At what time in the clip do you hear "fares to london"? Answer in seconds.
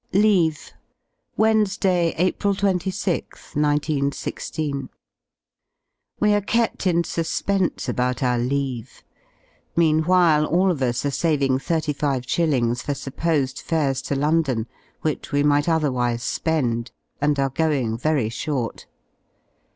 13.59-14.65